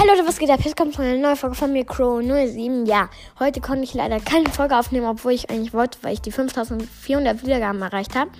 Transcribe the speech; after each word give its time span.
Hi 0.00 0.06
Leute, 0.08 0.26
was 0.26 0.38
geht 0.38 0.48
ab? 0.48 0.60
Jetzt 0.64 0.78
kommt 0.78 0.98
eine 0.98 1.18
neue 1.18 1.36
Folge 1.36 1.54
von 1.54 1.74
mir, 1.74 1.84
Crow 1.84 2.22
07. 2.22 2.86
Ja, 2.86 3.10
heute 3.38 3.60
konnte 3.60 3.84
ich 3.84 3.92
leider 3.92 4.18
keine 4.18 4.48
Folge 4.48 4.78
aufnehmen, 4.78 5.04
obwohl 5.04 5.32
ich 5.32 5.50
eigentlich 5.50 5.74
wollte, 5.74 5.98
weil 6.00 6.14
ich 6.14 6.22
die 6.22 6.32
5400 6.32 7.42
Wiedergaben 7.44 7.82
erreicht 7.82 8.16
habe. 8.16 8.30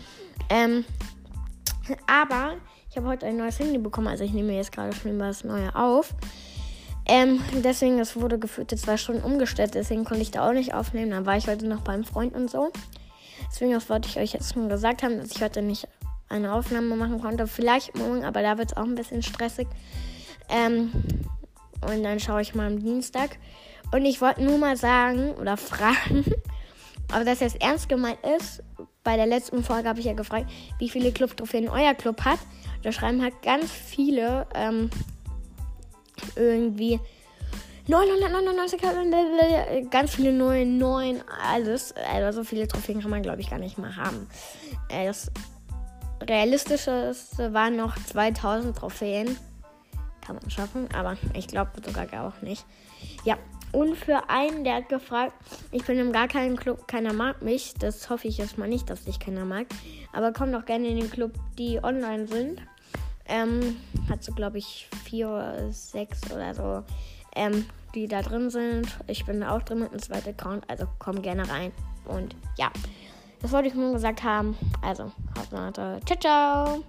Ähm, 0.49 0.87
aber 2.07 2.55
ich 2.89 2.97
habe 2.97 3.09
heute 3.09 3.27
ein 3.27 3.37
neues 3.37 3.59
Handy 3.59 3.77
bekommen, 3.77 4.07
also 4.07 4.25
ich 4.25 4.33
nehme 4.33 4.55
jetzt 4.55 4.73
gerade 4.73 4.95
schon 4.97 5.19
das 5.19 5.45
neue 5.45 5.77
auf. 5.77 6.15
Ähm, 7.05 7.43
deswegen, 7.63 7.99
es 7.99 8.17
wurde 8.17 8.39
gefühlte 8.39 8.77
zwei 8.77 8.97
Stunden 8.97 9.23
umgestellt, 9.23 9.75
deswegen 9.75 10.07
konnte 10.07 10.23
ich 10.23 10.31
da 10.31 10.49
auch 10.49 10.55
nicht 10.55 10.73
aufnehmen. 10.73 11.11
Dann 11.11 11.27
war 11.27 11.37
ich 11.37 11.47
heute 11.47 11.67
noch 11.67 11.83
beim 11.83 12.05
Freund 12.05 12.35
und 12.35 12.51
so. 12.51 12.73
Deswegen, 13.51 13.73
das 13.73 13.91
wollte 13.91 14.09
ich 14.09 14.19
euch 14.19 14.33
jetzt 14.33 14.55
schon 14.55 14.71
gesagt 14.71 15.03
haben, 15.03 15.19
dass 15.19 15.31
ich 15.33 15.43
heute 15.43 15.61
nicht 15.61 15.87
eine 16.31 16.55
Aufnahme 16.55 16.97
machen 16.97 17.21
konnte. 17.21 17.47
Vielleicht 17.47 17.99
morgen, 17.99 18.25
aber 18.25 18.41
da 18.41 18.57
wird 18.57 18.71
es 18.71 18.77
auch 18.79 18.85
ein 18.85 18.95
bisschen 18.95 19.23
stressig. 19.23 19.69
Ähm, 20.49 20.91
und 21.83 22.03
dann 22.03 22.21
schaue 22.21 22.43
ich 22.43 22.55
mal 22.55 22.67
am 22.67 22.81
Dienstag. 22.81 23.39
Und 23.93 24.05
ich 24.05 24.21
wollte 24.21 24.43
nur 24.43 24.59
mal 24.59 24.77
sagen 24.77 25.33
oder 25.35 25.57
fragen, 25.57 26.25
ob 27.15 27.25
das 27.25 27.41
jetzt 27.41 27.61
ernst 27.61 27.89
gemeint 27.89 28.19
ist. 28.39 28.63
Bei 29.03 29.17
der 29.17 29.27
letzten 29.27 29.65
Folge 29.65 29.89
habe 29.89 30.01
ich 30.01 30.07
ja 30.07 30.13
gefragt, 30.13 30.51
wie 30.79 30.89
viele 30.89 31.11
Club-Trophäen 31.11 31.69
euer 31.69 31.95
Club 31.95 32.25
hat. 32.25 32.39
Da 32.83 32.93
schreiben 32.93 33.23
halt 33.23 33.41
ganz 33.43 33.71
viele 33.71 34.47
ähm, 34.55 34.91
irgendwie 36.37 37.01
999, 37.89 38.81
ganz 39.91 40.15
viele 40.15 40.33
neue, 40.33 40.67
neun, 40.67 41.23
alles. 41.43 41.95
Also 42.13 42.41
so 42.41 42.45
viele 42.45 42.69
Trophäen 42.69 43.01
kann 43.01 43.11
man, 43.11 43.23
glaube 43.23 43.41
ich, 43.41 43.51
gar 43.51 43.59
nicht 43.59 43.79
mehr 43.79 43.97
haben. 43.97 44.29
Äh, 44.89 45.07
das 45.07 45.31
realistischste 46.23 47.53
waren 47.53 47.77
noch 47.77 47.97
2000 47.97 48.77
Trophäen 48.77 49.37
kann 50.31 50.39
man 50.41 50.51
schaffen, 50.51 50.89
aber 50.95 51.17
ich 51.35 51.49
glaube 51.49 51.71
sogar 51.85 52.07
auch 52.25 52.41
nicht. 52.43 52.65
Ja, 53.25 53.37
und 53.73 53.97
für 53.97 54.29
einen, 54.31 54.63
der 54.63 54.77
hat 54.77 54.89
gefragt, 54.89 55.33
ich 55.73 55.85
bin 55.85 55.99
im 55.99 56.13
gar 56.13 56.29
keinen 56.29 56.57
Club, 56.57 56.87
keiner 56.87 57.13
mag 57.13 57.43
mich. 57.43 57.75
Das 57.75 58.09
hoffe 58.11 58.29
ich 58.29 58.39
erstmal 58.39 58.69
nicht, 58.69 58.89
dass 58.91 59.05
dich 59.05 59.19
keiner 59.19 59.45
mag. 59.45 59.67
Aber 60.13 60.33
komm 60.33 60.53
doch 60.53 60.65
gerne 60.65 60.89
in 60.89 60.99
den 60.99 61.11
Club, 61.11 61.33
die 61.59 61.83
online 61.83 62.29
sind. 62.29 62.63
Ähm, 63.27 63.77
hat 64.09 64.23
so, 64.23 64.33
glaube 64.33 64.59
ich, 64.59 64.89
vier 65.05 65.69
sechs 65.71 66.21
oder 66.33 66.55
so, 66.55 66.85
ähm, 67.35 67.67
die 67.95 68.07
da 68.07 68.23
drin 68.23 68.51
sind. 68.51 68.89
Ich 69.09 69.25
bin 69.25 69.43
auch 69.43 69.63
drin 69.63 69.81
mit 69.81 69.91
einem 69.91 70.03
zweiten 70.03 70.31
Account, 70.31 70.69
also 70.69 70.87
komm 70.99 71.23
gerne 71.23 71.49
rein. 71.49 71.73
Und 72.07 72.37
ja, 72.57 72.71
das 73.41 73.51
wollte 73.53 73.69
ich 73.69 73.75
nur 73.75 73.93
gesagt 73.93 74.23
haben. 74.23 74.57
Also, 74.83 75.05
haut 75.37 75.75
Ciao, 76.07 76.19
ciao. 76.21 76.85